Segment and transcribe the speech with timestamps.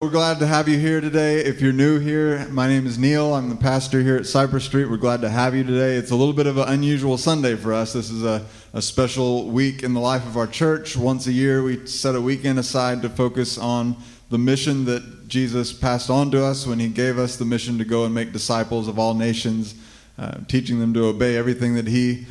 [0.00, 1.40] We're glad to have you here today.
[1.40, 3.34] If you're new here, my name is Neil.
[3.34, 4.84] I'm the pastor here at Cypress Street.
[4.84, 5.96] We're glad to have you today.
[5.96, 7.94] It's a little bit of an unusual Sunday for us.
[7.94, 10.96] This is a, a special week in the life of our church.
[10.96, 13.96] Once a year, we set a weekend aside to focus on
[14.30, 17.84] the mission that Jesus passed on to us when he gave us the mission to
[17.84, 19.74] go and make disciples of all nations,
[20.16, 22.24] uh, teaching them to obey everything that he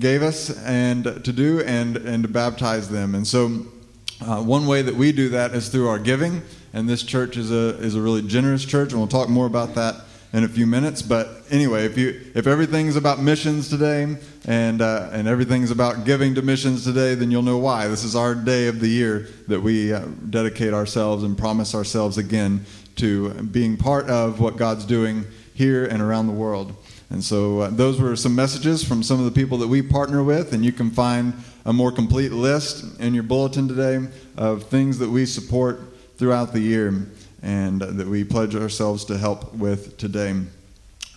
[0.00, 3.14] gave us and to do and, and to baptize them.
[3.14, 3.66] And so,
[4.20, 6.42] uh, one way that we do that is through our giving
[6.74, 9.76] and this church is a is a really generous church, and we'll talk more about
[9.76, 9.94] that
[10.32, 11.00] in a few minutes.
[11.00, 16.34] But anyway, if you if everything's about missions today and uh, and everything's about giving
[16.34, 17.86] to missions today, then you'll know why.
[17.86, 22.18] This is our day of the year that we uh, dedicate ourselves and promise ourselves
[22.18, 26.74] again to being part of what God's doing here and around the world.
[27.10, 30.24] And so uh, those were some messages from some of the people that we partner
[30.24, 31.34] with, and you can find
[31.64, 36.60] a more complete list in your bulletin today of things that we support throughout the
[36.60, 37.06] year
[37.42, 40.34] and that we pledge ourselves to help with today.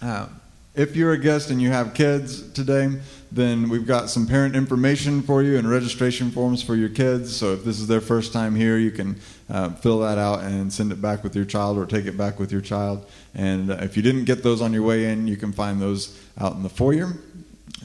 [0.01, 0.27] Uh,
[0.75, 2.99] if you're a guest and you have kids today,
[3.31, 7.35] then we've got some parent information for you and registration forms for your kids.
[7.35, 10.71] So if this is their first time here, you can uh, fill that out and
[10.71, 13.05] send it back with your child or take it back with your child.
[13.33, 16.19] And uh, if you didn't get those on your way in, you can find those
[16.37, 17.13] out in the foyer,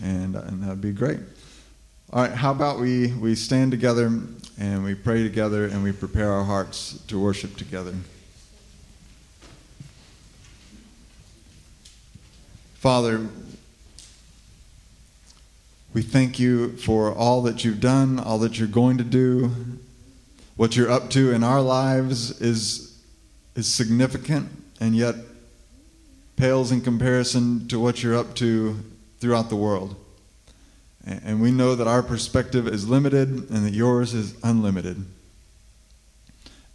[0.03, 1.21] and, uh, and that'd be great.
[2.15, 4.13] All right, how about we, we stand together
[4.59, 7.95] and we pray together and we prepare our hearts to worship together.
[12.75, 13.29] Father,
[15.95, 19.51] we thank you for all that you've done, all that you're going to do.
[20.57, 23.03] What you're up to in our lives is,
[23.57, 25.15] is significant and yet
[26.37, 28.77] pales in comparison to what you're up to
[29.19, 29.97] throughout the world.
[31.05, 35.05] And we know that our perspective is limited and that yours is unlimited.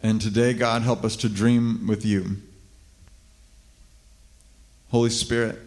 [0.02, 2.36] And today, God, help us to dream with you.
[4.90, 5.58] Holy Spirit,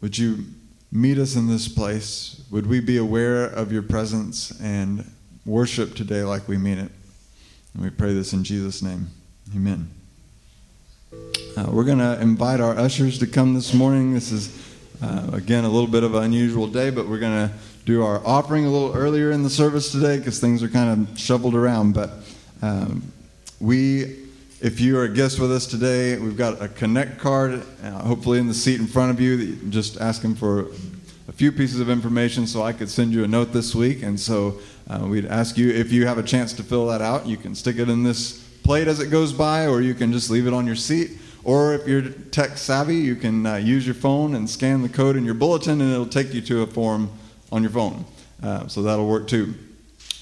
[0.00, 0.44] would you
[0.90, 2.42] meet us in this place?
[2.50, 5.10] Would we be aware of your presence and
[5.46, 6.92] worship today like we mean it?
[7.74, 9.08] And we pray this in Jesus' name.
[9.56, 9.90] Amen.
[11.56, 14.14] Uh, we're going to invite our ushers to come this morning.
[14.14, 14.48] This is
[15.02, 17.54] uh, again, a little bit of an unusual day, but we're going to
[17.84, 21.18] do our offering a little earlier in the service today because things are kind of
[21.18, 21.92] shoveled around.
[21.92, 22.10] But
[22.62, 23.02] um,
[23.58, 24.28] we,
[24.60, 28.38] if you are a guest with us today, we've got a Connect card, uh, hopefully
[28.38, 29.56] in the seat in front of you.
[29.70, 30.68] Just asking for
[31.28, 34.04] a few pieces of information so I could send you a note this week.
[34.04, 37.26] And so uh, we'd ask you if you have a chance to fill that out,
[37.26, 40.30] you can stick it in this plate as it goes by, or you can just
[40.30, 41.18] leave it on your seat.
[41.44, 45.16] Or if you're tech savvy, you can uh, use your phone and scan the code
[45.16, 47.10] in your bulletin, and it'll take you to a form
[47.50, 48.04] on your phone.
[48.42, 49.54] Uh, so that'll work too.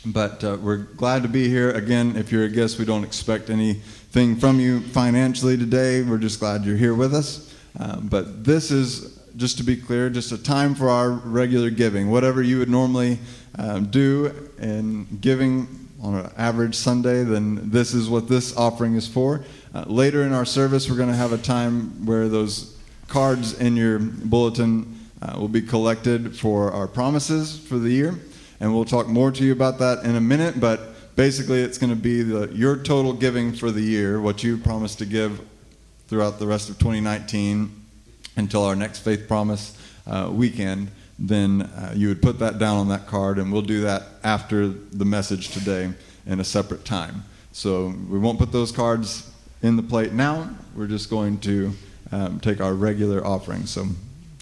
[0.06, 1.72] But uh, we're glad to be here.
[1.72, 6.03] Again, if you're a guest, we don't expect anything from you financially today.
[6.03, 7.54] We're just glad you're here with us.
[7.78, 12.10] Uh, but this is, just to be clear, just a time for our regular giving.
[12.10, 13.19] Whatever you would normally
[13.59, 15.69] um, do in giving
[16.03, 19.44] on an average Sunday, then this is what this offering is for.
[19.72, 22.76] Uh, later in our service, we're going to have a time where those
[23.06, 28.19] cards in your bulletin uh, will be collected for our promises for the year.
[28.59, 31.91] And we'll talk more to you about that in a minute, but basically, it's going
[31.91, 35.41] to be the, your total giving for the year, what you promised to give
[36.09, 37.70] throughout the rest of 2019
[38.34, 39.78] until our next faith promise
[40.09, 40.91] uh, weekend.
[41.16, 44.66] Then uh, you would put that down on that card, and we'll do that after
[44.66, 45.92] the message today
[46.26, 47.22] in a separate time.
[47.53, 49.29] So we won't put those cards
[49.62, 50.50] in the plate now.
[50.75, 51.72] We're just going to
[52.12, 53.66] um, take our regular offering.
[53.66, 53.87] So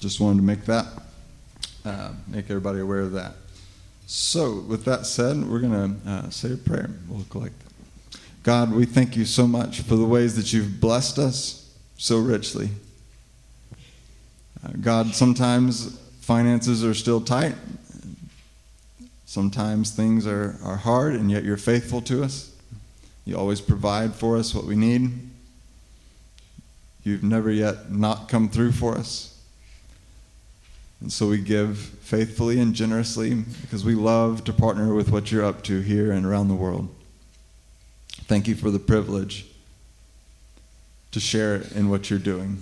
[0.00, 0.86] just wanted to make that,
[1.84, 3.34] uh, make everybody aware of that.
[4.06, 6.90] So with that said, we're going to uh, say a prayer.
[7.08, 7.54] We'll collect.
[8.42, 12.70] God, we thank you so much for the ways that you've blessed us so richly.
[14.64, 17.54] Uh, God, sometimes finances are still tight.
[19.26, 22.57] Sometimes things are, are hard, and yet you're faithful to us.
[23.28, 25.10] You always provide for us what we need.
[27.04, 29.38] You've never yet not come through for us.
[31.02, 35.44] And so we give faithfully and generously because we love to partner with what you're
[35.44, 36.88] up to here and around the world.
[38.28, 39.46] Thank you for the privilege
[41.10, 42.56] to share in what you're doing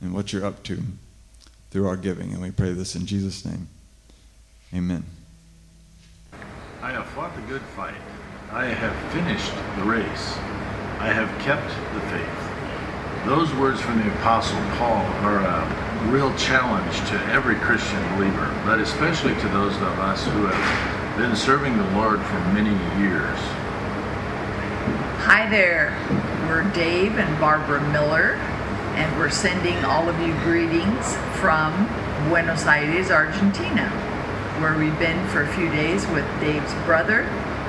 [0.00, 0.82] and what you're up to
[1.70, 2.32] through our giving.
[2.32, 3.68] And we pray this in Jesus' name.
[4.74, 5.04] Amen.
[6.82, 7.94] I have fought the good fight.
[8.50, 10.38] I have finished the race.
[11.00, 13.26] I have kept the faith.
[13.26, 18.80] Those words from the Apostle Paul are a real challenge to every Christian believer, but
[18.80, 23.36] especially to those of us who have been serving the Lord for many years.
[25.28, 25.92] Hi there.
[26.48, 28.36] We're Dave and Barbara Miller,
[28.96, 31.86] and we're sending all of you greetings from
[32.30, 33.90] Buenos Aires, Argentina,
[34.62, 37.28] where we've been for a few days with Dave's brother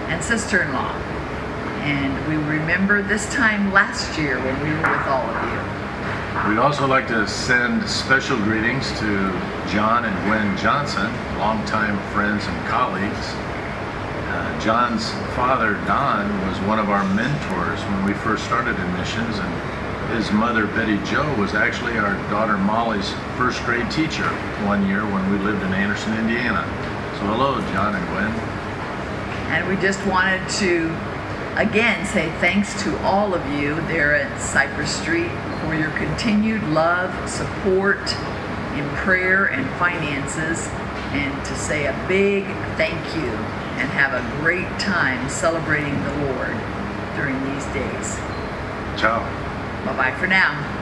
[0.10, 0.92] and sister in law.
[1.86, 6.50] And we remember this time last year when we were with all of you.
[6.50, 9.32] We'd also like to send special greetings to
[9.72, 13.34] John and Gwen Johnson, longtime friends and colleagues.
[14.30, 19.38] Uh, John's father, Don, was one of our mentors when we first started in missions,
[19.38, 24.28] and his mother, Betty Joe, was actually our daughter Molly's first grade teacher
[24.66, 26.64] one year when we lived in Anderson, Indiana.
[27.20, 28.49] So, hello, John and Gwen.
[29.50, 30.96] And we just wanted to
[31.56, 35.32] again say thanks to all of you there at Cypress Street
[35.62, 38.00] for your continued love, support
[38.76, 40.68] in prayer and finances,
[41.12, 42.46] and to say a big
[42.78, 43.32] thank you
[43.80, 46.56] and have a great time celebrating the Lord
[47.16, 48.16] during these days.
[49.00, 49.20] Ciao.
[49.86, 50.79] Bye bye for now.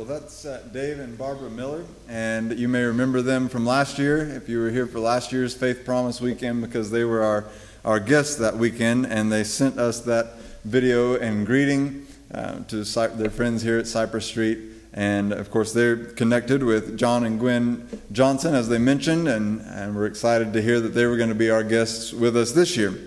[0.00, 4.16] Well, that's uh, Dave and Barbara Miller, and you may remember them from last year
[4.16, 7.44] if you were here for last year's Faith Promise weekend because they were our,
[7.84, 13.08] our guests that weekend, and they sent us that video and greeting uh, to Cy-
[13.08, 14.58] their friends here at Cypress Street.
[14.94, 19.94] And of course, they're connected with John and Gwen Johnson, as they mentioned, and, and
[19.94, 22.74] we're excited to hear that they were going to be our guests with us this
[22.74, 22.98] year.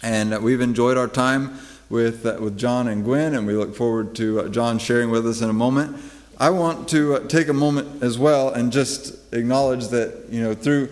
[0.00, 3.74] And uh, we've enjoyed our time with, uh, with John and Gwen, and we look
[3.74, 6.00] forward to uh, John sharing with us in a moment.
[6.40, 10.54] I want to uh, take a moment as well and just acknowledge that, you know,
[10.54, 10.88] through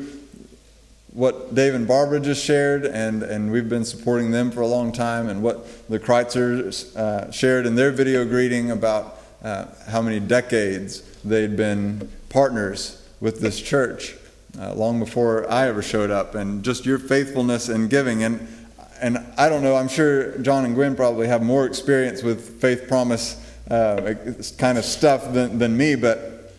[1.15, 4.93] what Dave and Barbara just shared, and, and we've been supporting them for a long
[4.93, 10.21] time, and what the Kreitzers uh, shared in their video greeting about uh, how many
[10.21, 14.17] decades they'd been partners with this church
[14.61, 18.23] uh, long before I ever showed up, and just your faithfulness in giving.
[18.23, 18.47] And,
[19.01, 22.87] and I don't know, I'm sure John and Gwen probably have more experience with faith
[22.87, 24.15] promise uh,
[24.57, 26.53] kind of stuff than, than me, but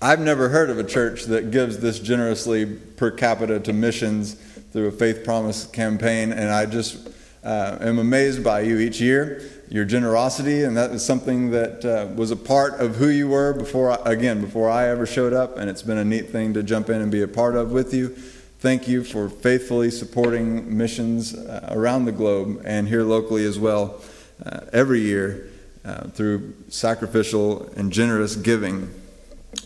[0.00, 4.34] I've never heard of a church that gives this generously per capita to missions
[4.72, 7.08] through a faith promise campaign, and I just
[7.42, 12.12] uh, am amazed by you each year, your generosity, and that is something that uh,
[12.14, 15.56] was a part of who you were before, I, again, before I ever showed up,
[15.58, 17.92] and it's been a neat thing to jump in and be a part of with
[17.94, 18.10] you.
[18.58, 24.00] Thank you for faithfully supporting missions uh, around the globe and here locally as well
[24.44, 25.50] uh, every year
[25.84, 28.90] uh, through sacrificial and generous giving.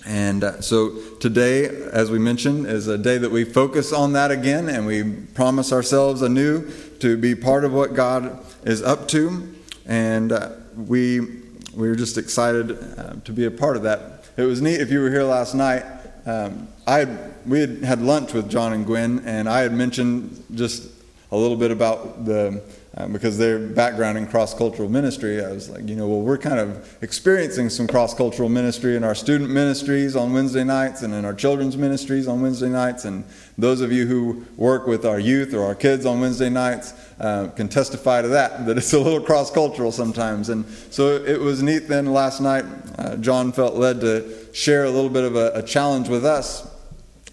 [0.07, 4.31] And uh, so today, as we mentioned, is a day that we focus on that
[4.31, 6.69] again and we promise ourselves anew
[7.01, 9.55] to be part of what God is up to.
[9.87, 14.25] And uh, we, we were just excited uh, to be a part of that.
[14.37, 15.85] It was neat if you were here last night.
[16.27, 20.45] Um, I had, we had had lunch with John and Gwen, and I had mentioned
[20.55, 20.91] just
[21.31, 22.63] a little bit about the
[22.99, 26.37] um, because their background in cross cultural ministry, I was like, you know, well, we're
[26.37, 31.15] kind of experiencing some cross cultural ministry in our student ministries on Wednesday nights and
[31.15, 33.05] in our children's ministries on Wednesday nights.
[33.05, 33.25] And
[33.57, 37.47] those of you who work with our youth or our kids on Wednesday nights uh,
[37.55, 40.49] can testify to that, that it's a little cross cultural sometimes.
[40.49, 42.65] And so it was neat then last night,
[42.99, 46.69] uh, John felt led to share a little bit of a, a challenge with us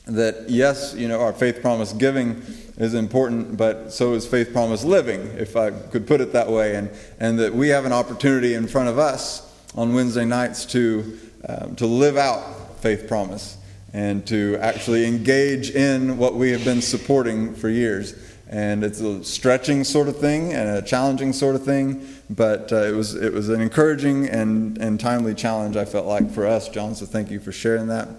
[0.06, 2.44] that, yes, you know, our faith promise giving
[2.78, 6.76] is important, but so is faith promise living, if I could put it that way,
[6.76, 6.90] and,
[7.20, 11.76] and that we have an opportunity in front of us on Wednesday nights to, um,
[11.78, 13.58] to live out faith promise
[13.94, 18.14] and to actually engage in what we have been supporting for years.
[18.50, 22.84] And it's a stretching sort of thing and a challenging sort of thing, but uh,
[22.84, 26.68] it, was, it was an encouraging and, and timely challenge, I felt like, for us,
[26.70, 26.94] John.
[26.94, 28.10] So thank you for sharing that.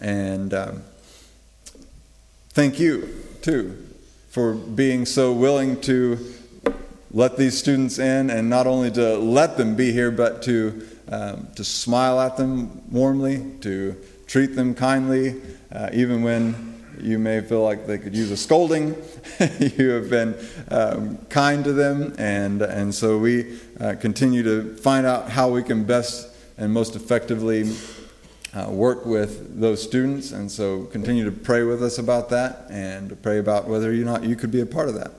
[0.00, 0.82] And um,
[2.50, 3.08] thank you,
[3.42, 3.78] too,
[4.32, 6.18] for being so willing to
[7.10, 11.46] let these students in and not only to let them be here, but to, um,
[11.54, 13.94] to smile at them warmly, to
[14.26, 15.38] treat them kindly,
[15.70, 18.96] uh, even when you may feel like they could use a scolding.
[19.60, 20.34] you have been
[20.70, 25.62] um, kind to them, and, and so we uh, continue to find out how we
[25.62, 27.70] can best and most effectively
[28.54, 30.32] uh, work with those students.
[30.32, 34.24] And so continue to pray with us about that and pray about whether or not
[34.24, 35.12] you could be a part of that.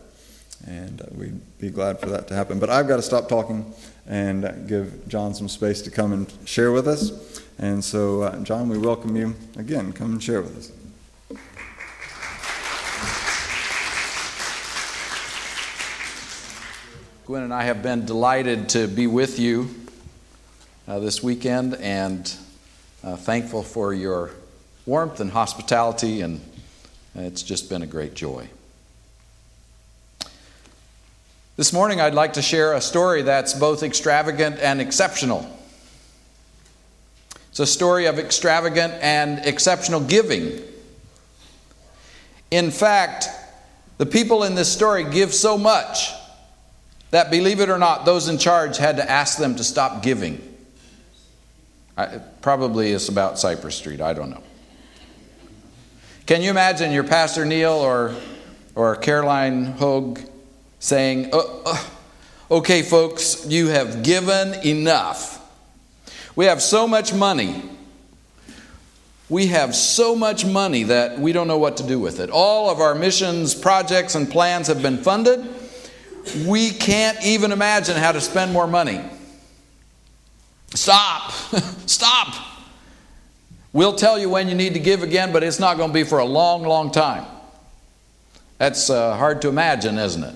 [0.67, 2.59] And uh, we'd be glad for that to happen.
[2.59, 3.73] But I've got to stop talking
[4.07, 7.41] and give John some space to come and share with us.
[7.57, 9.93] And so, uh, John, we welcome you again.
[9.93, 10.71] Come and share with us.
[17.25, 19.69] Gwen and I have been delighted to be with you
[20.87, 22.35] this weekend and
[23.03, 24.31] uh, thankful for your
[24.85, 26.39] warmth and hospitality, and
[27.15, 28.47] it's just been a great joy.
[31.55, 35.47] This morning, I'd like to share a story that's both extravagant and exceptional.
[37.49, 40.61] It's a story of extravagant and exceptional giving.
[42.49, 43.27] In fact,
[43.99, 46.11] the people in this story give so much
[47.11, 50.52] that, believe it or not, those in charge had to ask them to stop giving.
[51.97, 54.43] I, probably it's about Cypress Street, I don't know.
[56.25, 58.15] Can you imagine your Pastor Neil or,
[58.75, 60.19] or Caroline Hogue
[60.79, 61.83] saying, uh, uh,
[62.53, 65.41] Okay, folks, you have given enough.
[66.35, 67.63] We have so much money.
[69.27, 72.29] We have so much money that we don't know what to do with it.
[72.29, 75.43] All of our missions, projects, and plans have been funded.
[76.45, 79.01] We can't even imagine how to spend more money.
[80.75, 81.31] Stop!
[81.85, 82.35] Stop!
[83.71, 86.03] We'll tell you when you need to give again, but it's not going to be
[86.03, 87.25] for a long, long time.
[88.59, 90.35] That's uh, hard to imagine, isn't it?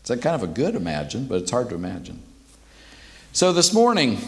[0.00, 2.22] It's a kind of a good imagine, but it's hard to imagine.
[3.32, 4.18] So this morning,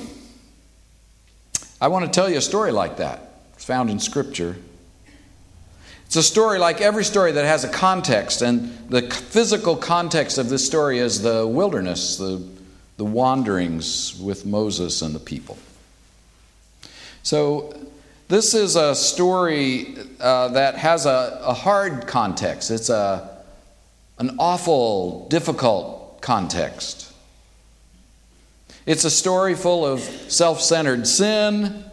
[1.81, 3.21] I want to tell you a story like that.
[3.55, 4.57] It's found in Scripture.
[6.07, 10.49] It's a story like every story that has a context, and the physical context of
[10.49, 12.45] this story is the wilderness, the,
[12.99, 15.57] the wanderings with Moses and the people.
[17.23, 17.75] So,
[18.27, 22.71] this is a story uh, that has a, a hard context.
[22.71, 23.39] It's a,
[24.19, 27.11] an awful, difficult context.
[28.85, 31.85] It's a story full of self centered sin,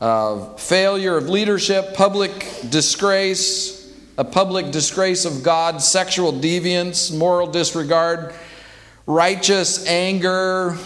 [0.00, 2.32] uh, failure of leadership, public
[2.68, 8.34] disgrace, a public disgrace of God, sexual deviance, moral disregard,
[9.06, 10.76] righteous anger,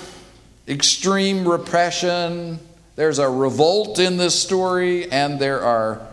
[0.67, 2.59] extreme repression.
[2.97, 6.07] There's a revolt in this story, and there are,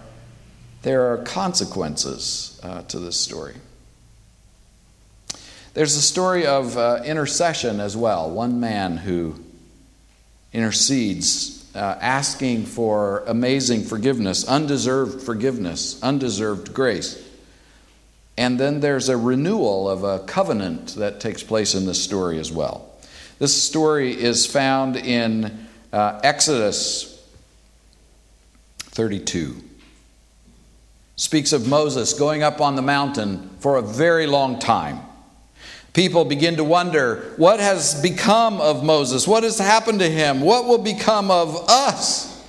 [0.82, 3.56] there are consequences uh, to this story.
[5.74, 8.30] There's a story of uh, intercession as well.
[8.30, 9.36] One man who
[10.52, 17.28] intercedes, uh, asking for amazing forgiveness, undeserved forgiveness, undeserved grace.
[18.38, 22.52] And then there's a renewal of a covenant that takes place in this story as
[22.52, 22.90] well.
[23.40, 27.24] This story is found in uh, Exodus
[28.80, 29.62] 32.
[31.16, 35.00] Speaks of Moses going up on the mountain for a very long time
[35.94, 39.28] People begin to wonder what has become of Moses?
[39.28, 40.42] What has happened to him?
[40.42, 42.44] What will become of us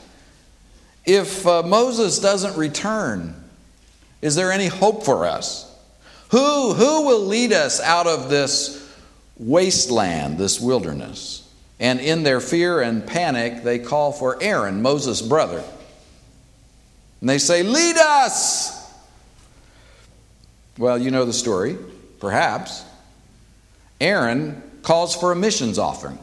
[1.05, 3.35] if uh, Moses doesn't return?
[4.23, 5.71] Is there any hope for us?
[6.31, 8.81] Who, who will lead us out of this
[9.37, 11.49] wasteland, this wilderness?
[11.81, 15.62] And in their fear and panic, they call for Aaron, Moses' brother.
[17.21, 18.93] And they say, Lead us!
[20.78, 21.78] Well, you know the story,
[22.21, 22.85] perhaps.
[24.00, 26.19] Aaron calls for a missions offering.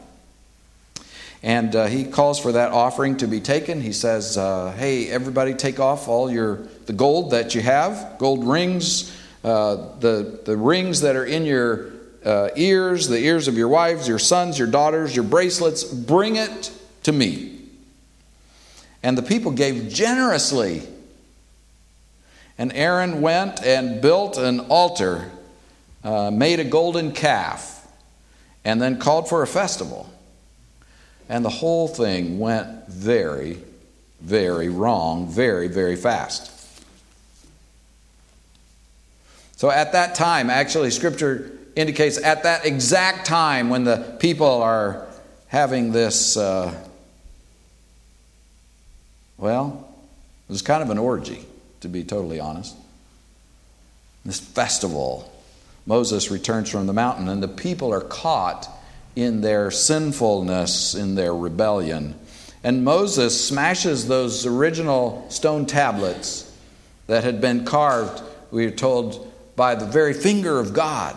[1.42, 3.80] And uh, he calls for that offering to be taken.
[3.80, 6.56] He says, uh, Hey, everybody, take off all your
[6.86, 11.90] the gold that you have, gold rings, uh, the, the rings that are in your
[12.24, 16.72] uh, ears, the ears of your wives, your sons, your daughters, your bracelets, bring it
[17.02, 17.60] to me.
[19.02, 20.82] And the people gave generously.
[22.56, 25.32] And Aaron went and built an altar
[26.04, 27.86] uh, made a golden calf,
[28.64, 30.12] and then called for a festival.
[31.28, 33.58] And the whole thing went very,
[34.20, 36.50] very wrong, very, very fast.
[39.62, 45.06] So at that time, actually, Scripture indicates at that exact time when the people are
[45.46, 46.74] having this, uh,
[49.38, 49.88] well,
[50.48, 51.46] it was kind of an orgy,
[51.78, 52.74] to be totally honest.
[54.24, 55.32] This festival
[55.86, 58.68] Moses returns from the mountain, and the people are caught
[59.14, 62.16] in their sinfulness, in their rebellion.
[62.64, 66.52] And Moses smashes those original stone tablets
[67.06, 71.16] that had been carved, we are told, by the very finger of God.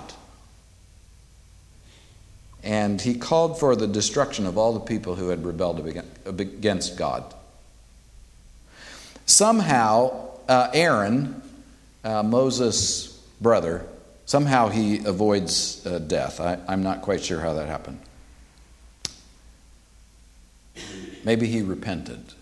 [2.64, 5.86] And he called for the destruction of all the people who had rebelled
[6.26, 7.34] against God.
[9.28, 11.42] Somehow, uh, Aaron,
[12.04, 13.86] uh, Moses' brother,
[14.26, 16.40] Somehow he avoids uh, death.
[16.40, 18.00] I, I'm not quite sure how that happened.
[21.24, 22.34] Maybe he repented.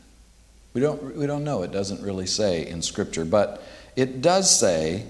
[0.74, 1.62] We don't, we don't know.
[1.64, 3.26] It doesn't really say in Scripture.
[3.26, 3.64] But
[3.96, 5.06] it does say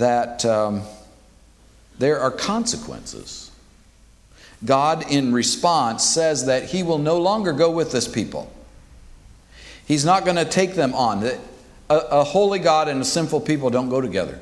[0.00, 0.82] that um,
[1.98, 3.50] there are consequences.
[4.64, 8.52] God, in response, says that he will no longer go with this people.
[9.86, 11.24] He's not going to take them on.
[11.24, 11.38] A,
[11.88, 14.38] a holy God and a sinful people don't go together.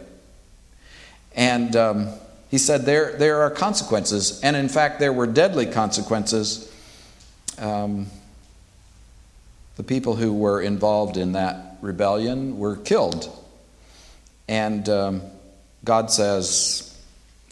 [1.35, 2.09] And um,
[2.51, 6.73] he said there, there are consequences, and in fact, there were deadly consequences.
[7.59, 8.07] Um,
[9.77, 13.33] the people who were involved in that rebellion were killed.
[14.49, 15.23] And um,
[15.89, 16.95] God says,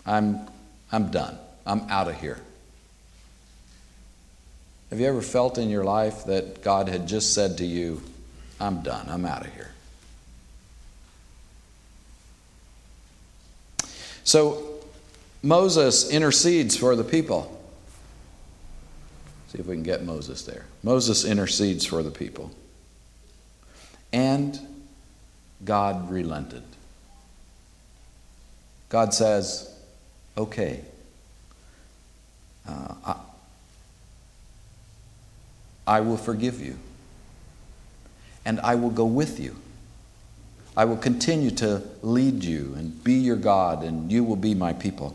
[0.05, 0.47] I'm,
[0.93, 1.39] I'm done.
[1.65, 2.39] I'm out of here.
[4.91, 8.03] Have you ever felt in your life that God had just said to you,
[8.61, 9.71] I'm done, I'm out of here?
[14.23, 14.81] So
[15.43, 17.59] Moses intercedes for the people.
[19.49, 20.67] See if we can get Moses there.
[20.83, 22.51] Moses intercedes for the people.
[24.13, 24.61] And
[25.65, 26.65] God relented.
[28.97, 29.71] God says,
[30.39, 30.81] okay,
[32.67, 33.17] uh, I,
[35.87, 36.79] I will forgive you,
[38.47, 39.55] and I will go with you.
[40.79, 44.73] I will continue to lead you and be your God, and you will be my
[44.73, 45.15] people.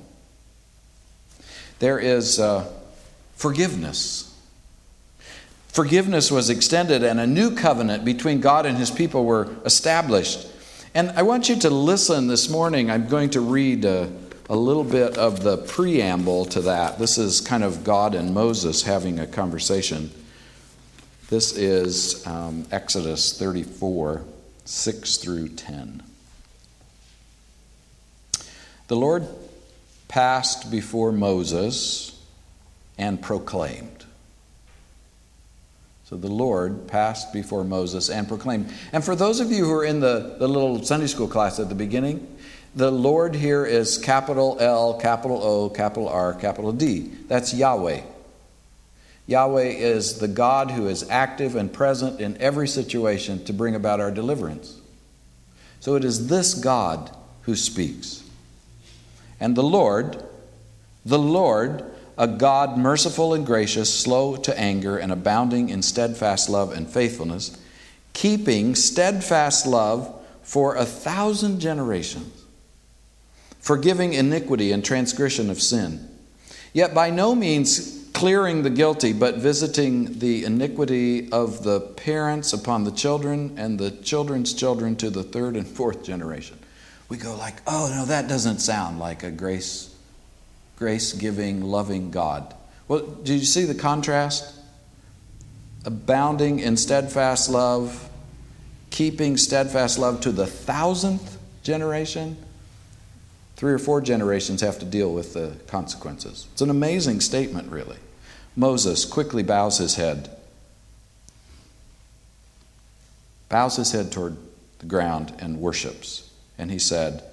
[1.79, 2.71] There is uh,
[3.33, 4.31] forgiveness.
[5.69, 10.50] Forgiveness was extended, and a new covenant between God and his people were established.
[10.93, 12.91] And I want you to listen this morning.
[12.91, 14.11] I'm going to read a,
[14.49, 16.99] a little bit of the preamble to that.
[16.99, 20.11] This is kind of God and Moses having a conversation.
[21.29, 24.23] This is um, Exodus 34.
[24.71, 26.01] 6 through 10.
[28.87, 29.27] The Lord
[30.07, 32.17] passed before Moses
[32.97, 34.00] and proclaimed.
[36.11, 38.69] So the Lord passed before Moses and proclaimed.
[38.91, 41.69] And for those of you who are in the, the little Sunday school class at
[41.69, 42.37] the beginning,
[42.75, 47.09] the Lord here is capital L, capital O, capital R, capital D.
[47.29, 48.01] That's Yahweh.
[49.27, 54.01] Yahweh is the God who is active and present in every situation to bring about
[54.01, 54.81] our deliverance.
[55.79, 57.09] So it is this God
[57.43, 58.21] who speaks.
[59.39, 60.21] And the Lord,
[61.05, 61.85] the Lord,
[62.17, 67.57] a God merciful and gracious, slow to anger, and abounding in steadfast love and faithfulness,
[68.13, 72.43] keeping steadfast love for a thousand generations,
[73.59, 76.09] forgiving iniquity and transgression of sin,
[76.73, 82.83] yet by no means clearing the guilty, but visiting the iniquity of the parents upon
[82.83, 86.59] the children and the children's children to the third and fourth generation.
[87.09, 89.90] We go like, oh no, that doesn't sound like a grace,
[90.81, 92.55] grace giving, loving God.
[92.87, 94.59] Well, do you see the contrast?
[95.85, 98.09] Abounding in steadfast love,
[98.89, 102.35] keeping steadfast love to the thousandth generation
[103.57, 106.47] three or four generations have to deal with the consequences.
[106.53, 107.97] It's an amazing statement, really.
[108.55, 110.35] Moses quickly bows his head,
[113.49, 114.35] bows his head toward
[114.79, 116.27] the ground and worships.
[116.57, 117.23] And he said,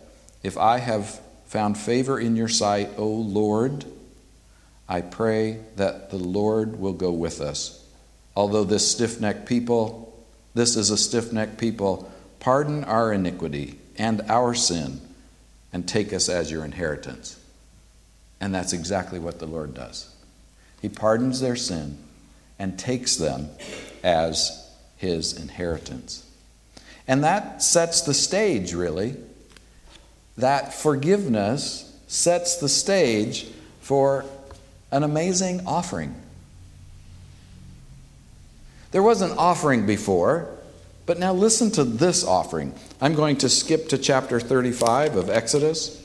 [0.43, 3.85] If I have found favor in your sight, O Lord,
[4.89, 7.85] I pray that the Lord will go with us.
[8.37, 10.15] Although this stiff necked people,
[10.55, 15.01] this is a stiff necked people, pardon our iniquity and our sin
[15.73, 17.39] and take us as your inheritance.
[18.41, 20.15] And that's exactly what the Lord does.
[20.81, 21.99] He pardons their sin
[22.59, 23.49] and takes them
[24.05, 26.25] as his inheritance.
[27.07, 29.17] And that sets the stage, really.
[30.39, 33.47] That forgiveness sets the stage
[33.81, 34.25] for
[34.93, 36.15] an amazing offering.
[38.93, 40.49] There was an offering before,
[41.07, 42.73] but now listen to this offering.
[43.01, 46.03] I'm going to skip to chapter 35 of Exodus,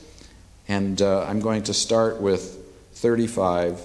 [0.66, 2.58] and uh, I'm going to start with
[2.94, 3.80] 35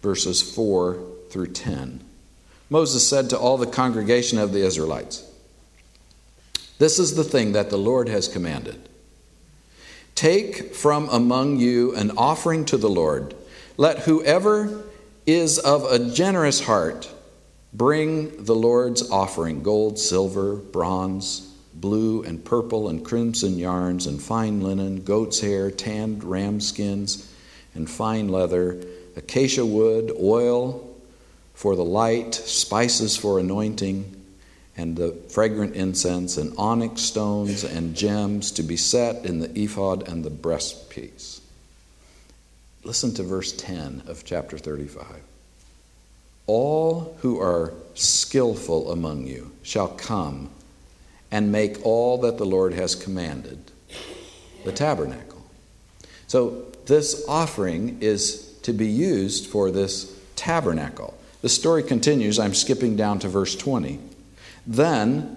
[0.00, 0.96] verses 4
[1.28, 2.04] through 10.
[2.70, 5.28] Moses said to all the congregation of the Israelites,
[6.78, 8.87] This is the thing that the Lord has commanded.
[10.18, 13.36] Take from among you an offering to the Lord.
[13.76, 14.82] Let whoever
[15.26, 17.08] is of a generous heart
[17.72, 24.60] bring the Lord's offering gold, silver, bronze, blue and purple and crimson yarns, and fine
[24.60, 27.32] linen, goat's hair, tanned ram skins,
[27.76, 30.96] and fine leather acacia wood, oil
[31.54, 34.17] for the light, spices for anointing,
[34.78, 40.08] and the fragrant incense, and onyx stones and gems to be set in the ephod
[40.08, 41.40] and the breastpiece.
[42.84, 45.04] Listen to verse 10 of chapter 35.
[46.46, 50.48] All who are skillful among you shall come
[51.32, 53.58] and make all that the Lord has commanded
[54.64, 55.44] the tabernacle.
[56.28, 61.18] So, this offering is to be used for this tabernacle.
[61.42, 62.38] The story continues.
[62.38, 64.07] I'm skipping down to verse 20.
[64.68, 65.36] Then,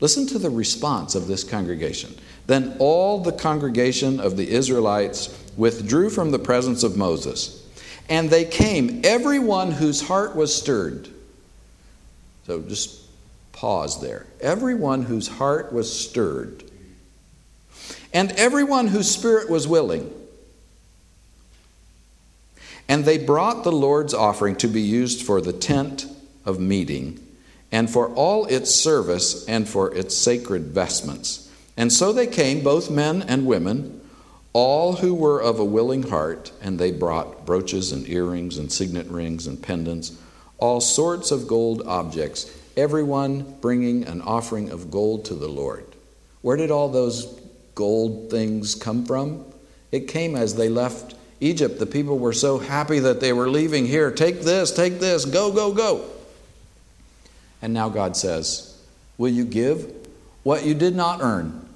[0.00, 2.14] listen to the response of this congregation.
[2.46, 7.66] Then all the congregation of the Israelites withdrew from the presence of Moses.
[8.08, 11.08] And they came, everyone whose heart was stirred.
[12.46, 13.00] So just
[13.52, 14.26] pause there.
[14.40, 16.64] Everyone whose heart was stirred.
[18.12, 20.12] And everyone whose spirit was willing.
[22.88, 26.06] And they brought the Lord's offering to be used for the tent
[26.44, 27.23] of meeting,
[27.74, 31.50] and for all its service, and for its sacred vestments.
[31.76, 34.00] And so they came, both men and women
[34.52, 39.08] all who were of a willing heart, and they brought brooches and earrings and signet
[39.08, 40.16] rings and pendants,
[40.58, 45.84] all sorts of gold objects, everyone bringing an offering of gold to the Lord.
[46.42, 47.26] Where did all those
[47.74, 49.44] gold things come from?
[49.90, 51.80] It came as they left Egypt.
[51.80, 54.12] The people were so happy that they were leaving here.
[54.12, 56.08] Take this, take this, go, go, go.
[57.64, 58.78] And now God says,
[59.16, 59.90] Will you give
[60.42, 61.66] what you did not earn?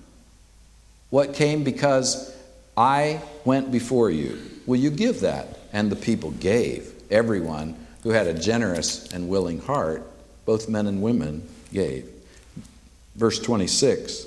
[1.09, 2.37] What came because
[2.77, 4.39] I went before you.
[4.67, 5.59] Will you give that?
[5.73, 6.93] And the people gave.
[7.11, 10.07] Everyone who had a generous and willing heart,
[10.45, 12.07] both men and women, gave.
[13.17, 14.27] Verse 26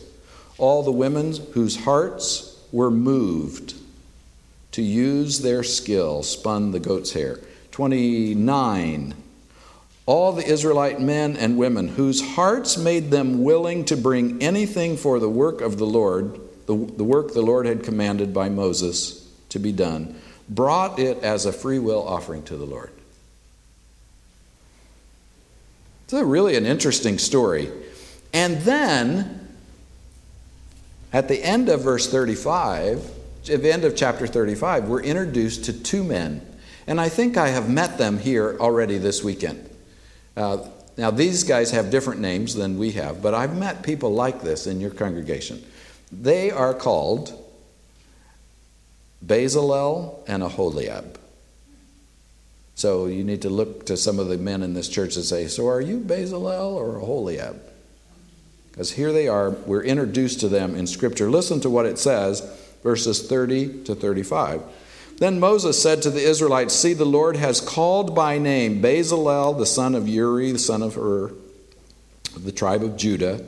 [0.57, 3.75] All the women whose hearts were moved
[4.71, 7.39] to use their skill spun the goat's hair.
[7.69, 9.13] 29
[10.05, 15.19] all the Israelite men and women whose hearts made them willing to bring anything for
[15.19, 16.39] the work of the Lord
[16.71, 21.45] the, the work the Lord had commanded by Moses to be done, brought it as
[21.45, 22.91] a free will offering to the Lord.
[26.05, 27.69] It's a really an interesting story.
[28.33, 29.49] And then,
[31.11, 33.09] at the end of verse 35,
[33.51, 36.45] at the end of chapter 35, we're introduced to two men.
[36.87, 39.70] And I think I have met them here already this weekend.
[40.35, 40.65] Uh,
[40.97, 44.67] now, these guys have different names than we have, but I've met people like this
[44.67, 45.63] in your congregation.
[46.11, 47.33] They are called
[49.25, 51.17] Bezalel and Aholiab.
[52.75, 55.47] So you need to look to some of the men in this church and say,
[55.47, 57.61] So are you Bezalel or Aholiab?
[58.71, 61.29] Because here they are, we're introduced to them in Scripture.
[61.29, 62.41] Listen to what it says,
[62.83, 64.63] verses 30 to 35.
[65.21, 69.65] Then Moses said to the Israelites, See, the Lord has called by name Bezalel, the
[69.65, 71.31] son of Uri, the son of Ur,
[72.35, 73.41] of the tribe of Judah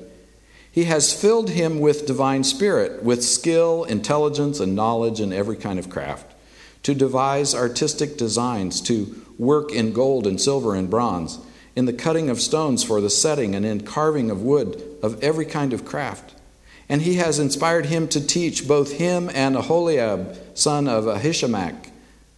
[0.74, 5.78] he has filled him with divine spirit, with skill, intelligence, and knowledge in every kind
[5.78, 6.34] of craft,
[6.82, 11.38] to devise artistic designs, to work in gold and silver and bronze,
[11.76, 15.46] in the cutting of stones for the setting, and in carving of wood of every
[15.46, 16.34] kind of craft.
[16.90, 21.90] And he has inspired him to teach both him and Aholiab, son of Ahisamach,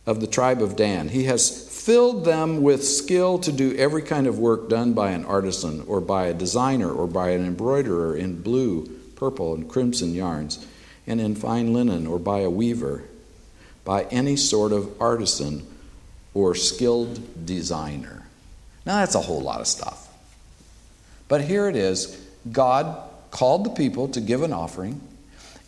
[0.06, 1.10] of the tribe of Dan.
[1.10, 5.26] He has filled them with skill to do every kind of work done by an
[5.26, 10.66] artisan or by a designer or by an embroiderer in blue, purple, and crimson yarns,
[11.08, 13.04] and in fine linen or by a weaver,
[13.84, 15.66] by any sort of artisan
[16.34, 18.28] or skilled designer.
[18.86, 20.08] Now, that's a whole lot of stuff.
[21.28, 22.20] But here it is
[22.52, 22.98] God
[23.36, 25.02] called the people to give an offering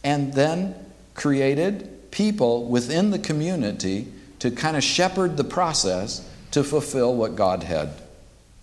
[0.02, 0.74] and then
[1.16, 4.08] created people within the community
[4.40, 7.90] to kind of shepherd the process to fulfill what God had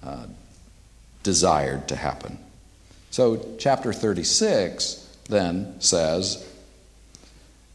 [0.03, 0.25] uh,
[1.23, 2.38] desired to happen.
[3.11, 6.43] So, chapter 36 then says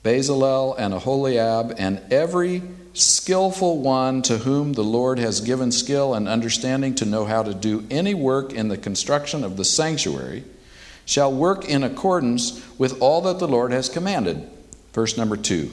[0.03, 2.63] Bezalel and Aholiab and every
[2.93, 7.53] skillful one to whom the Lord has given skill and understanding to know how to
[7.53, 10.43] do any work in the construction of the sanctuary
[11.09, 14.47] shall work in accordance with all that the Lord has commanded.
[14.93, 15.71] Verse number 2.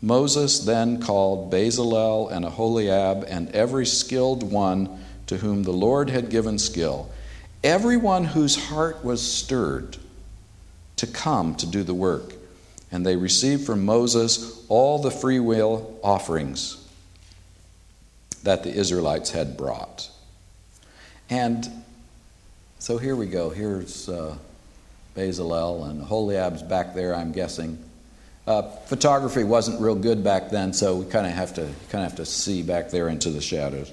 [0.00, 6.30] Moses then called Bezalel and Aholiab and every skilled one to whom the Lord had
[6.30, 7.10] given skill,
[7.64, 9.96] everyone whose heart was stirred
[10.98, 12.34] to come to do the work.
[12.92, 16.76] And they received from Moses all the freewill offerings
[18.44, 20.08] that the Israelites had brought.
[21.28, 21.68] And
[22.78, 23.50] so here we go.
[23.50, 24.36] Here's uh,
[25.20, 27.78] Bezalel and Holiab's back there, I'm guessing.
[28.46, 32.12] Uh, photography wasn't real good back then, so we kind of have to kind of
[32.12, 33.92] have to see back there into the shadows.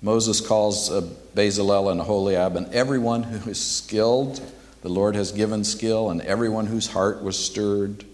[0.00, 1.02] Moses calls uh,
[1.34, 4.40] Bezalel and Aholiab, and everyone who is skilled,
[4.80, 8.06] the Lord has given skill, and everyone whose heart was stirred.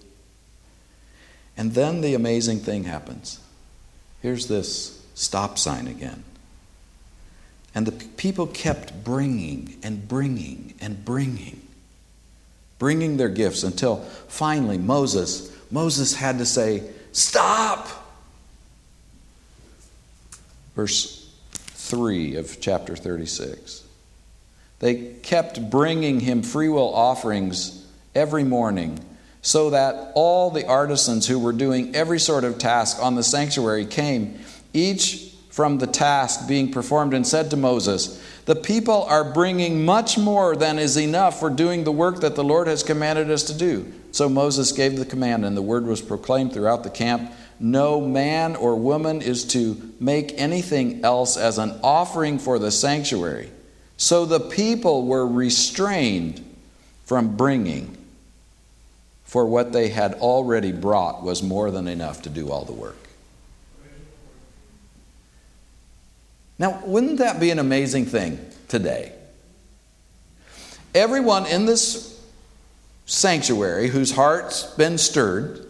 [1.57, 3.39] And then the amazing thing happens.
[4.23, 6.25] Here's this stop sign again.
[7.75, 11.63] And the people kept bringing and bringing and bringing
[12.83, 16.83] bringing their gifts until finally Moses, Moses had to say,
[17.13, 17.87] Stop!
[20.75, 23.85] Verse 3 of chapter 36.
[24.81, 28.99] They kept bringing him freewill offerings every morning
[29.43, 33.87] so that all the artisans who were doing every sort of task on the sanctuary
[33.87, 34.41] came,
[34.73, 40.17] each from the task being performed, and said to Moses, The people are bringing much
[40.17, 43.55] more than is enough for doing the work that the Lord has commanded us to
[43.55, 43.93] do.
[44.13, 48.57] So Moses gave the command, and the word was proclaimed throughout the camp no man
[48.57, 53.51] or woman is to make anything else as an offering for the sanctuary.
[53.97, 56.45] So the people were restrained
[57.05, 57.97] from bringing,
[59.23, 62.97] for what they had already brought was more than enough to do all the work.
[66.63, 69.13] Now, wouldn't that be an amazing thing today?
[70.95, 72.25] Everyone in this
[73.05, 75.67] sanctuary whose heart's been stirred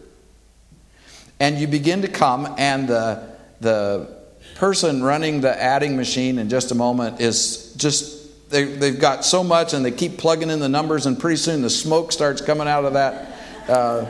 [1.40, 3.26] and you begin to come, and the,
[3.62, 4.14] the
[4.56, 9.42] person running the adding machine in just a moment is just, they, they've got so
[9.42, 12.68] much and they keep plugging in the numbers, and pretty soon the smoke starts coming
[12.68, 14.04] out of that, uh,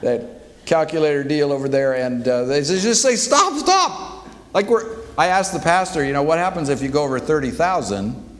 [0.00, 4.28] that calculator deal over there, and uh, they just say, Stop, stop!
[4.52, 8.32] Like we're, I asked the pastor, you know, what happens if you go over 30,000?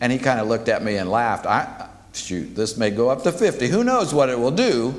[0.00, 1.46] And he kind of looked at me and laughed.
[1.46, 3.68] I, shoot, this may go up to 50.
[3.68, 4.94] Who knows what it will do?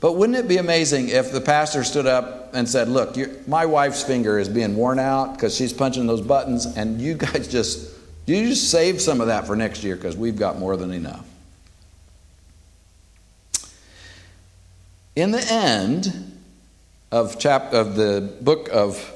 [0.00, 3.16] But wouldn't it be amazing if the pastor stood up and said, Look,
[3.48, 7.48] my wife's finger is being worn out because she's punching those buttons, and you guys
[7.48, 7.96] just,
[8.26, 11.24] you just save some of that for next year because we've got more than enough.
[15.16, 16.36] In the end
[17.10, 19.12] of, chap- of the book of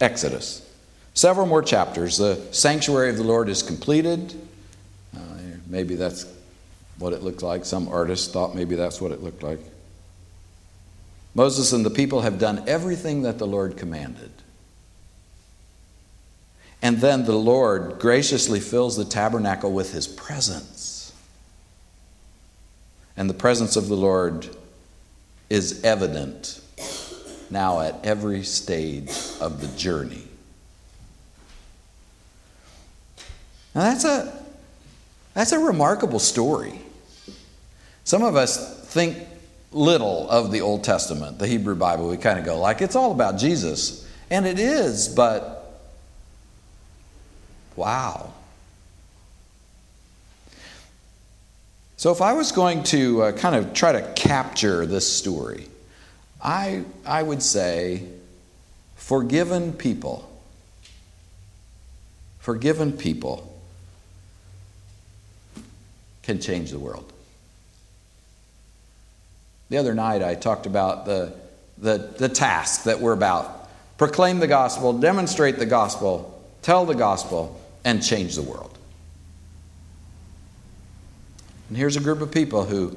[0.00, 0.68] Exodus,
[1.14, 4.34] several more chapters, the sanctuary of the Lord is completed.
[5.16, 5.20] Uh,
[5.66, 6.26] maybe that's
[6.98, 7.64] what it looked like.
[7.64, 9.60] Some artist thought maybe that's what it looked like.
[11.34, 14.30] Moses and the people have done everything that the Lord commanded.
[16.80, 21.12] And then the Lord graciously fills the tabernacle with his presence.
[23.16, 24.48] And the presence of the Lord
[25.50, 26.60] is evident
[27.50, 30.24] now at every stage of the journey.
[33.74, 34.44] Now that's a
[35.34, 36.80] that's a remarkable story.
[38.04, 39.18] Some of us think
[39.72, 42.08] little of the Old Testament, the Hebrew Bible.
[42.08, 44.08] We kind of go like it's all about Jesus.
[44.30, 45.80] And it is, but
[47.76, 48.32] wow.
[51.96, 55.66] So, if I was going to uh, kind of try to capture this story,
[56.42, 58.04] I, I would say
[58.94, 60.24] forgiven people.
[62.38, 63.60] Forgiven people
[66.22, 67.12] can change the world.
[69.70, 71.34] The other night, I talked about the,
[71.76, 73.58] the, the task that we're about
[73.98, 78.78] proclaim the gospel, demonstrate the gospel, tell the gospel, and change the world.
[81.68, 82.96] And here's a group of people who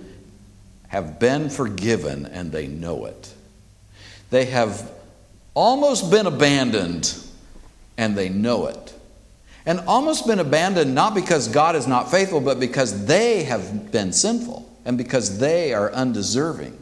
[0.92, 3.34] have been forgiven and they know it.
[4.30, 4.92] They have
[5.54, 7.16] almost been abandoned
[7.98, 8.94] and they know it.
[9.66, 14.12] And almost been abandoned not because God is not faithful, but because they have been
[14.12, 16.78] sinful and because they are undeserving.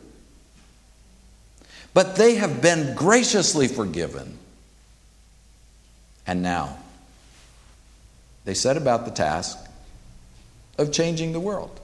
[1.93, 4.39] But they have been graciously forgiven.
[6.25, 6.79] And now,
[8.45, 9.55] they set about the task
[10.79, 11.79] of changing the world,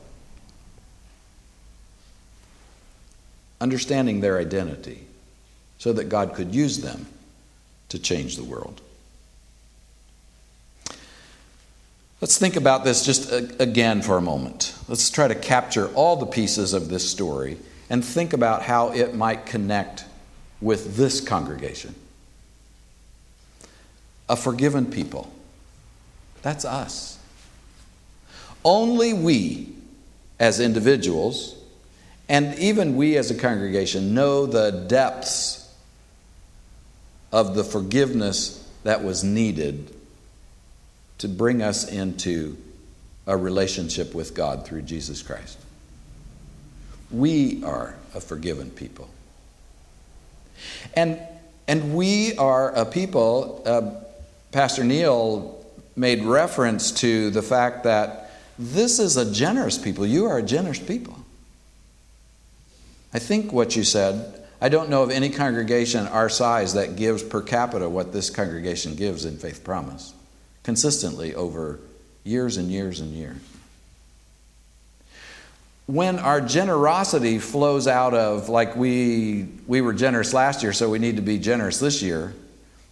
[3.66, 5.08] understanding their identity
[5.80, 7.08] so that God could use them
[7.90, 8.80] to change the world.
[12.22, 14.76] Let's think about this just again for a moment.
[14.88, 17.58] Let's try to capture all the pieces of this story
[17.90, 20.06] and think about how it might connect
[20.62, 21.96] with this congregation.
[24.30, 25.34] A forgiven people.
[26.44, 27.18] That's us.
[28.64, 29.74] Only we,
[30.40, 31.55] as individuals,
[32.28, 35.74] and even we as a congregation, know the depths
[37.32, 39.94] of the forgiveness that was needed
[41.18, 42.58] to bring us into
[43.28, 45.58] a relationship with God through Jesus Christ.
[47.12, 49.10] We are a forgiven people.
[50.96, 51.20] And,
[51.68, 53.92] and we are a people, uh,
[54.52, 60.06] Pastor Neil made reference to the fact that this is a generous people.
[60.06, 61.15] You are a generous people.
[63.16, 67.24] I think what you said, I don't know of any congregation our size that gives
[67.24, 70.14] per capita what this congregation gives in Faith Promise
[70.64, 71.80] consistently over
[72.26, 73.38] years and years and years.
[75.86, 81.00] When our generosity flows out of, like we, we were generous last year, so we
[81.00, 82.34] need to be generous this year,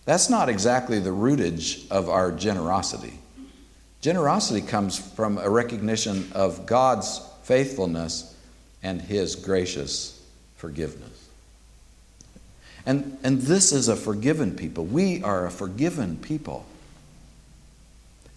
[0.05, 3.19] that's not exactly the rootage of our generosity.
[3.99, 8.32] Generosity comes from a recognition of God's faithfulness
[8.83, 10.21] and His gracious
[10.57, 11.29] forgiveness.
[12.85, 14.85] And, and this is a forgiven people.
[14.85, 16.65] We are a forgiven people.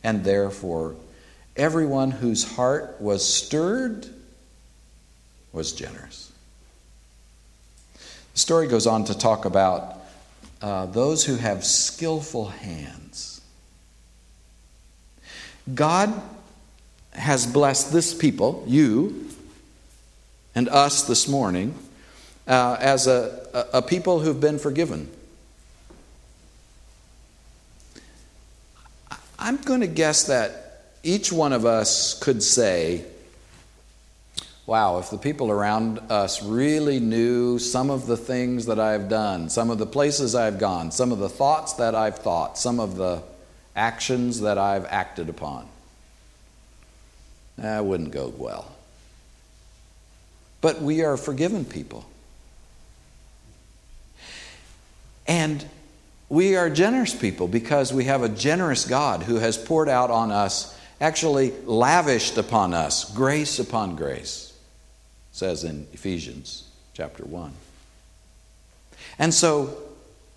[0.04, 0.94] And therefore,
[1.56, 4.06] everyone whose heart was stirred
[5.52, 6.30] was generous.
[8.35, 9.98] The story goes on to talk about
[10.62, 13.40] uh, those who have skillful hands.
[15.74, 16.12] God
[17.12, 19.28] has blessed this people, you,
[20.57, 21.75] and us this morning,
[22.49, 25.09] uh, as a, a, a people who've been forgiven.
[29.38, 33.05] I'm going to guess that each one of us could say,
[34.64, 39.51] wow, if the people around us really knew some of the things that I've done,
[39.51, 42.97] some of the places I've gone, some of the thoughts that I've thought, some of
[42.97, 43.23] the
[43.77, 45.69] actions that I've acted upon,
[47.59, 48.75] that wouldn't go well.
[50.61, 52.07] But we are forgiven people.
[55.27, 55.64] And
[56.29, 60.31] we are generous people because we have a generous God who has poured out on
[60.33, 64.53] us, actually lavished upon us, grace upon grace,
[65.33, 67.53] says in Ephesians chapter 1.
[69.19, 69.77] And so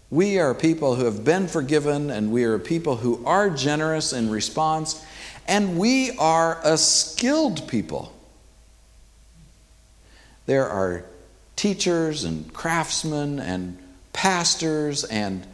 [0.09, 4.29] we are people who have been forgiven, and we are people who are generous in
[4.29, 5.03] response,
[5.47, 8.13] and we are a skilled people.
[10.49, 11.05] There are
[11.55, 13.77] teachers and craftsmen and
[14.13, 15.45] pastors and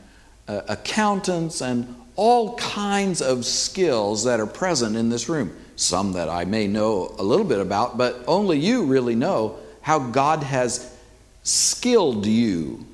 [0.48, 5.54] uh, accountants and all kinds of skills that are present in this room.
[5.76, 10.00] Some that I may know a little bit about, but only you really know how
[10.00, 10.98] God has
[11.44, 12.86] skilled you,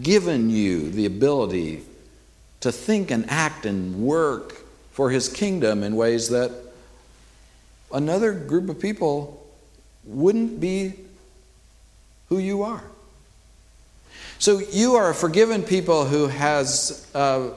[0.00, 1.82] given you the ability
[2.60, 6.50] to think and act and work for His kingdom in ways that
[7.92, 9.38] another group of people
[10.04, 10.94] wouldn't be
[12.28, 12.82] who you are.
[14.38, 17.50] So you are a forgiven people who has uh,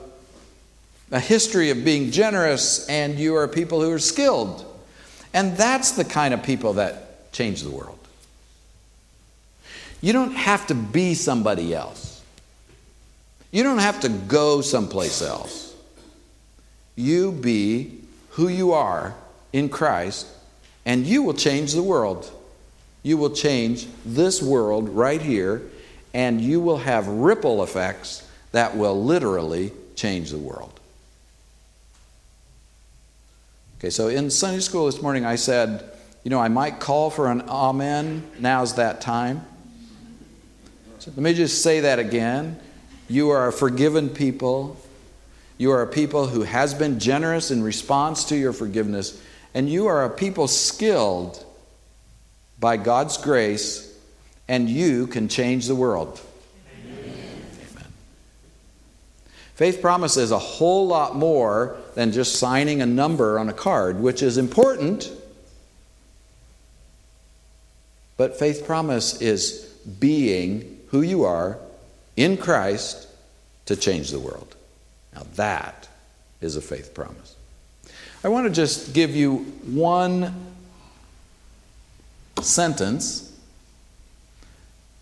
[1.12, 4.66] a history of being generous, and you are people who are skilled.
[5.34, 8.00] And that's the kind of people that change the world.
[10.02, 12.22] You don't have to be somebody else.
[13.52, 15.74] You don't have to go someplace else.
[16.96, 19.16] You be who you are
[19.54, 20.28] in Christ,
[20.86, 22.30] and you will change the world.
[23.06, 25.62] You will change this world right here
[26.12, 30.80] and you will have ripple effects that will literally change the world.
[33.78, 35.88] Okay, so in Sunday school this morning, I said,
[36.24, 38.24] you know, I might call for an amen.
[38.40, 39.46] Now's that time.
[40.98, 42.60] So let me just say that again.
[43.08, 44.78] You are a forgiven people.
[45.60, 49.22] You are a people who has been generous in response to your forgiveness.
[49.54, 51.46] And you are a people skilled
[52.66, 53.96] by God's grace
[54.48, 56.20] and you can change the world.
[56.84, 57.14] Amen.
[57.76, 57.88] Amen.
[59.54, 64.00] Faith promise is a whole lot more than just signing a number on a card,
[64.00, 65.12] which is important.
[68.18, 71.60] But faith promise is being who you are
[72.18, 73.08] in Christ
[73.68, 74.56] to change the world.
[75.14, 75.88] Now, that
[76.42, 77.36] is a faith promise.
[78.24, 79.36] I want to just give you
[79.68, 80.55] one
[82.46, 83.26] sentence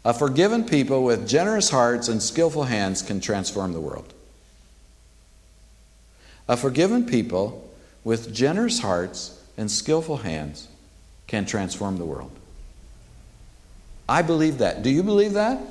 [0.06, 4.14] a forgiven people with generous hearts and skillful hands can transform the world.
[6.48, 7.72] A forgiven people
[8.04, 10.68] with generous hearts and skillful hands
[11.28, 12.32] can transform the world.
[14.10, 14.84] I believe that.
[14.84, 15.62] Do you believe that?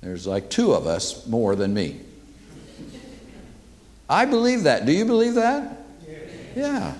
[0.00, 2.00] There's like two of us more than me.
[4.08, 4.86] I believe that.
[4.86, 5.84] Do you believe that?
[6.54, 6.94] Yeah.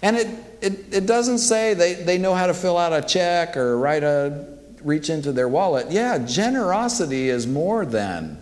[0.00, 0.28] And it,
[0.60, 4.02] it, it doesn't say they, they know how to fill out a check or write
[4.02, 5.90] a reach into their wallet.
[5.90, 8.38] Yeah, generosity is more than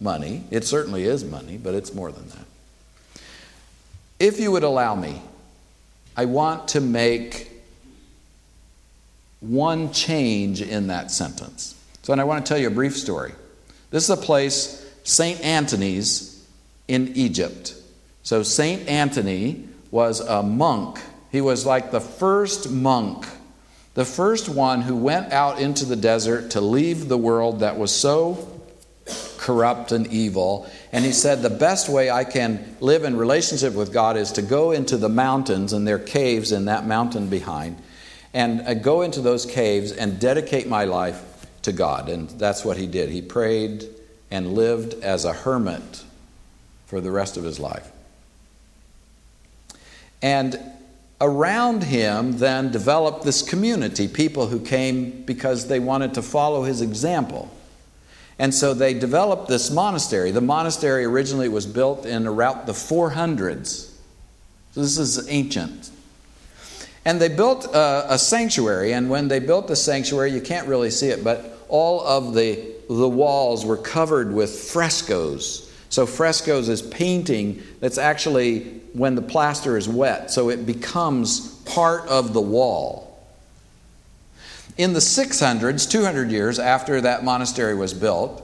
[0.00, 0.44] money.
[0.50, 2.44] It certainly is money, but it's more than that.
[4.20, 5.22] If you would allow me,
[6.16, 7.50] I want to make
[9.40, 11.74] one change in that sentence.
[12.02, 13.32] So, and I want to tell you a brief story.
[13.90, 15.40] This is a place, St.
[15.40, 16.46] Antony's
[16.88, 17.74] in Egypt.
[18.22, 18.86] So, St.
[18.88, 21.00] Antony was a monk.
[21.34, 23.26] He was like the first monk,
[23.94, 27.90] the first one who went out into the desert to leave the world that was
[27.90, 28.62] so
[29.36, 30.70] corrupt and evil.
[30.92, 34.42] And he said, The best way I can live in relationship with God is to
[34.42, 37.82] go into the mountains, and their caves in that mountain behind,
[38.32, 42.08] and uh, go into those caves and dedicate my life to God.
[42.08, 43.08] And that's what he did.
[43.08, 43.84] He prayed
[44.30, 46.04] and lived as a hermit
[46.86, 47.90] for the rest of his life.
[50.22, 50.60] And
[51.20, 56.80] around him then developed this community, people who came because they wanted to follow his
[56.80, 57.50] example.
[58.38, 60.30] And so they developed this monastery.
[60.32, 63.92] The monastery originally was built in around the 400s.
[64.72, 65.90] So this is ancient.
[67.04, 70.90] And they built a, a, sanctuary, and when they built the sanctuary, you can't really
[70.90, 75.63] see it, but all of the, the walls were covered with frescoes.
[75.94, 78.64] So, frescoes is painting that's actually
[78.94, 83.24] when the plaster is wet, so it becomes part of the wall.
[84.76, 88.42] In the 600s, 200 years after that monastery was built,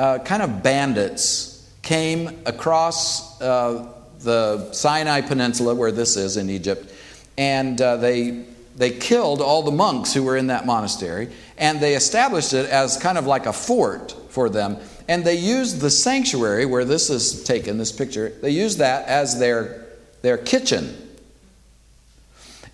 [0.00, 3.88] uh, kind of bandits came across uh,
[4.22, 6.92] the Sinai Peninsula, where this is in Egypt,
[7.38, 11.94] and uh, they, they killed all the monks who were in that monastery, and they
[11.94, 14.76] established it as kind of like a fort for them.
[15.08, 19.38] And they used the sanctuary where this is taken, this picture, they used that as
[19.38, 19.86] their,
[20.22, 20.96] their kitchen.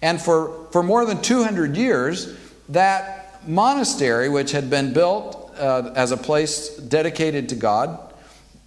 [0.03, 2.37] And for, for more than 200 years,
[2.71, 7.99] that monastery, which had been built uh, as a place dedicated to God,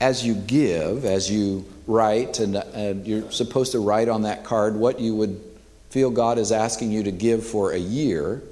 [0.00, 4.74] as you give, as you write, and, and you're supposed to write on that card
[4.74, 5.40] what you would
[5.90, 8.42] feel God is asking you to give for a year,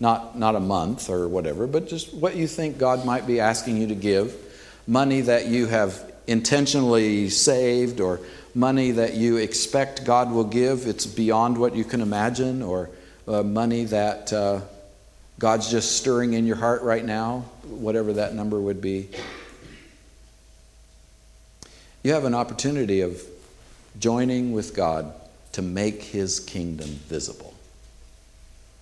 [0.00, 3.76] not, not a month or whatever, but just what you think God might be asking
[3.76, 4.34] you to give,
[4.86, 8.18] money that you have intentionally saved or
[8.54, 12.90] money that you expect God will give, it's beyond what you can imagine, or
[13.28, 14.60] uh, money that uh,
[15.38, 19.10] God's just stirring in your heart right now, whatever that number would be
[22.04, 23.20] you have an opportunity of
[23.98, 25.12] joining with God
[25.52, 27.54] to make his kingdom visible.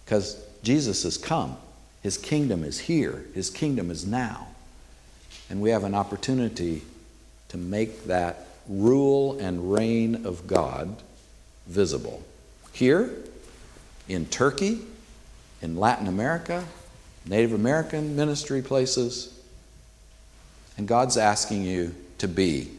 [0.04, 1.56] Because Jesus has come,
[2.02, 4.48] his kingdom is here, his kingdom is now.
[5.48, 6.82] And we have an opportunity
[7.50, 11.00] to make that rule and reign of God
[11.68, 12.24] visible.
[12.72, 13.08] Here,
[14.08, 14.80] in Turkey,
[15.60, 16.64] in Latin America,
[17.24, 19.38] Native American ministry places.
[20.76, 22.70] And God's asking you to be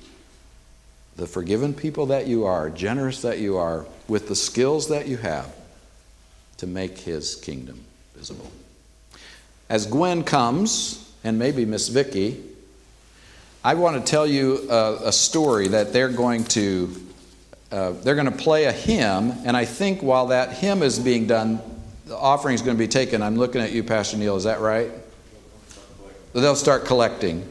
[1.16, 5.18] the forgiven people that you are, generous that you are, with the skills that you
[5.18, 5.54] have
[6.58, 7.84] to make his kingdom
[8.16, 8.52] visible.
[9.70, 12.44] As Gwen comes, and maybe Miss Vicky,
[13.64, 16.94] I want to tell you a, a story that they're going to
[17.72, 21.26] uh, they're going to play a hymn, and I think while that hymn is being
[21.26, 21.60] done,
[22.06, 23.24] the offering is going to be taken.
[23.24, 24.36] I'm looking at you, Pastor Neil.
[24.36, 24.92] Is that right?
[26.34, 27.48] They'll start collecting.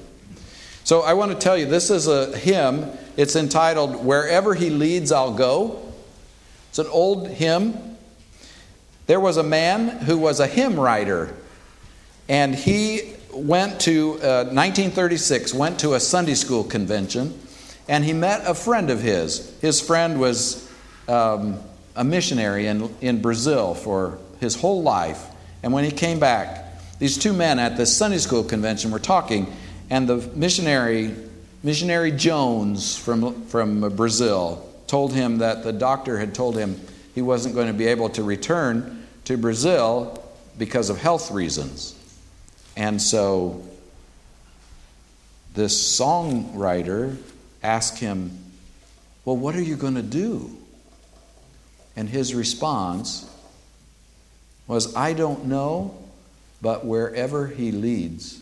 [0.85, 5.13] So I want to tell you, this is a hymn it's entitled Wherever He Leads,
[5.13, 5.93] I'll Go.
[6.71, 7.99] It's an old hymn.
[9.07, 11.35] There was a man who was a hymn writer,
[12.29, 17.39] and he went to, uh, 1936, went to a Sunday school convention,
[17.89, 19.55] and he met a friend of his.
[19.61, 20.71] His friend was
[21.09, 21.59] um,
[21.95, 25.27] a missionary in, in Brazil for his whole life.
[25.63, 29.53] And when he came back, these two men at this Sunday school convention were talking,
[29.93, 31.15] and the missionary
[31.63, 36.81] Missionary Jones from, from Brazil told him that the doctor had told him
[37.15, 40.19] he wasn't going to be able to return to Brazil
[40.59, 41.95] because of health reasons.
[42.75, 43.65] And so
[45.55, 47.19] this songwriter
[47.63, 48.37] asked him,
[49.27, 50.57] Well, what are you going to do?
[51.97, 53.31] And his response
[54.67, 55.95] was, I don't know,
[56.63, 58.41] but wherever he leads,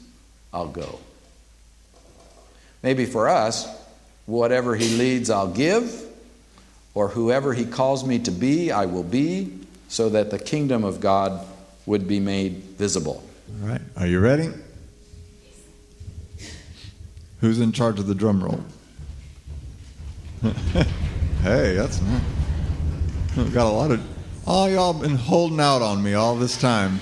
[0.54, 1.00] I'll go.
[2.82, 3.68] Maybe for us,
[4.26, 6.04] whatever he leads, I'll give,
[6.94, 9.58] or whoever he calls me to be, I will be,
[9.88, 11.46] so that the kingdom of God
[11.86, 13.22] would be made visible.
[13.62, 13.80] All right.
[13.96, 14.50] Are you ready?
[17.40, 18.60] Who's in charge of the drum roll?
[21.42, 22.00] hey, that's.
[23.36, 24.00] We've got a lot of.
[24.46, 27.00] All y'all been holding out on me all this time.